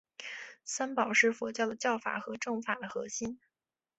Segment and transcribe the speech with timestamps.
[0.65, 3.39] 三宝是佛教的教法和证法的核心。